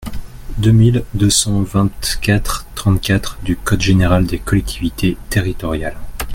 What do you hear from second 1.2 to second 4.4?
cent vingt-quatre-trente-quatre du code général des